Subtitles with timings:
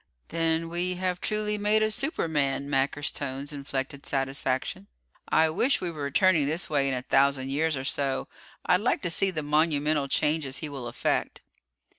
[0.29, 4.87] "Then we have truly made a superman," Macker's tones inflected satisfaction.
[5.29, 8.27] "I wish we were returning this way in a thousand years or so.
[8.65, 11.41] I'd like to see the monumental changes he will effect."